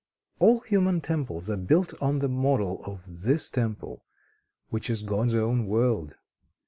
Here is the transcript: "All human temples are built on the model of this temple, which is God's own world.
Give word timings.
"All 0.39 0.61
human 0.61 0.99
temples 1.01 1.47
are 1.51 1.55
built 1.57 1.93
on 2.01 2.17
the 2.17 2.27
model 2.27 2.83
of 2.85 3.21
this 3.21 3.51
temple, 3.51 4.03
which 4.69 4.89
is 4.89 5.03
God's 5.03 5.35
own 5.35 5.67
world. 5.67 6.15